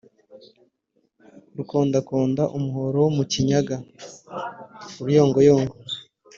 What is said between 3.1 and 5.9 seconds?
mu Kinyaga-Uruyongoyongo.